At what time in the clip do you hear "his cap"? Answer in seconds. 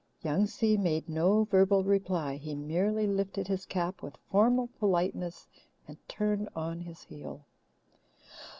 3.47-4.01